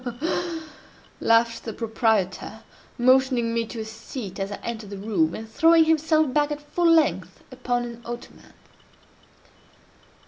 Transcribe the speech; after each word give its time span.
"Ha! 0.03 0.09
ha! 0.09 0.17
ha!—ha! 0.19 0.31
ha! 0.31 0.59
ha!"—laughed 0.61 1.63
the 1.63 1.73
proprietor, 1.73 2.63
motioning 2.97 3.53
me 3.53 3.67
to 3.67 3.81
a 3.81 3.85
seat 3.85 4.39
as 4.39 4.51
I 4.51 4.55
entered 4.63 4.89
the 4.89 4.97
room, 4.97 5.35
and 5.35 5.47
throwing 5.47 5.83
himself 5.85 6.33
back 6.33 6.49
at 6.49 6.59
full 6.59 6.89
length 6.91 7.43
upon 7.51 7.83
an 7.85 8.01
ottoman. 8.03 8.53